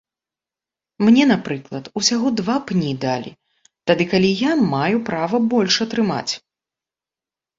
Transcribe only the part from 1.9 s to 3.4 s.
усяго два пні далі,